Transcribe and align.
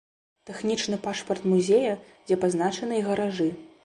Тэхнічны 0.49 0.97
пашпарт 1.03 1.45
музея, 1.51 1.91
дзе 2.25 2.39
пазначаны 2.47 2.93
і 3.01 3.05
гаражы. 3.09 3.47